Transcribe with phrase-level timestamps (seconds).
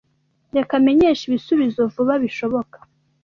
[0.55, 2.77] Reka menyeshe ibisubizo vuba bishoboka.